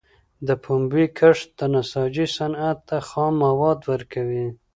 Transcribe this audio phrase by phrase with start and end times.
[0.47, 4.47] د پنبي کښت د نساجۍ صنعت ته خام مواد ورکوي.